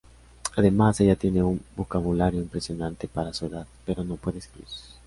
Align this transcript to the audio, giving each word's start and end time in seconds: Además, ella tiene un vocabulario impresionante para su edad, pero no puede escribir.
Además, 0.55 0.99
ella 0.99 1.15
tiene 1.15 1.43
un 1.43 1.61
vocabulario 1.75 2.41
impresionante 2.41 3.07
para 3.07 3.35
su 3.35 3.45
edad, 3.45 3.67
pero 3.85 4.03
no 4.03 4.15
puede 4.15 4.39
escribir. 4.39 4.67